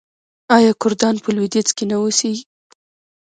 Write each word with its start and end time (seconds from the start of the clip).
آیا 0.55 0.71
کردان 0.81 1.15
په 1.23 1.29
لویدیځ 1.35 1.69
کې 1.77 1.83
نه 1.89 1.95
اوسیږي؟ 2.01 2.43